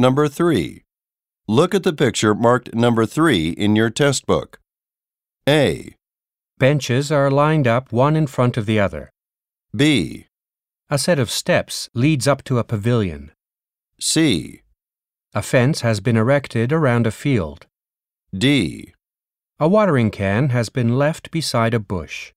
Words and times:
Number 0.00 0.28
3. 0.28 0.82
Look 1.46 1.74
at 1.74 1.82
the 1.82 1.92
picture 1.92 2.34
marked 2.34 2.74
number 2.74 3.04
3 3.04 3.50
in 3.50 3.76
your 3.76 3.90
test 3.90 4.24
book. 4.24 4.58
A, 5.46 5.94
Benches 6.56 7.12
are 7.12 7.30
lined 7.30 7.66
up 7.68 7.92
one 7.92 8.16
in 8.16 8.26
front 8.26 8.56
of 8.56 8.64
the 8.64 8.80
other. 8.80 9.10
B, 9.76 10.26
A 10.88 10.96
set 10.96 11.18
of 11.18 11.30
steps 11.30 11.90
leads 11.92 12.26
up 12.26 12.42
to 12.44 12.56
a 12.56 12.64
pavilion. 12.64 13.32
C, 14.00 14.62
A 15.34 15.42
fence 15.42 15.82
has 15.82 16.00
been 16.00 16.16
erected 16.16 16.72
around 16.72 17.06
a 17.06 17.10
field. 17.10 17.66
D. 18.34 18.94
A 19.58 19.68
watering 19.68 20.10
can 20.10 20.48
has 20.48 20.70
been 20.70 20.96
left 20.96 21.30
beside 21.30 21.74
a 21.74 21.78
bush. 21.78 22.32